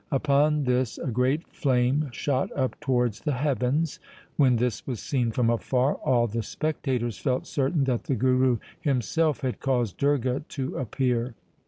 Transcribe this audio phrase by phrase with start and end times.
[0.11, 3.99] Upon this a great flame shot up towards the heavens.
[4.35, 9.41] When this was seen from afar, all the spectators felt certain that the Guru himself
[9.41, 11.35] had caused Durga to appear.